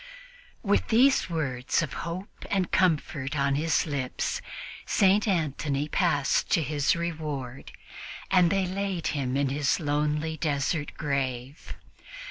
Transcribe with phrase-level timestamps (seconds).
[0.63, 4.41] With these words of hope and comfort on his lips,
[4.83, 5.27] St.
[5.27, 7.71] Antony passed to his reward,
[8.31, 11.75] and they laid him in his lonely desert grave.